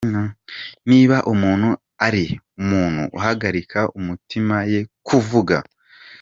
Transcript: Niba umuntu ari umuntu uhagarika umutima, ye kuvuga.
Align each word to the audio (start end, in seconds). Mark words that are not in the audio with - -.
Niba 0.89 1.17
umuntu 1.33 1.69
ari 2.07 2.25
umuntu 2.61 3.01
uhagarika 3.17 3.79
umutima, 3.99 4.55
ye 4.71 4.81
kuvuga. 5.07 5.57